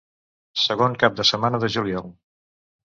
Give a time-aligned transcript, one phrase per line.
[0.61, 2.13] Segon cap de setmana de juliol.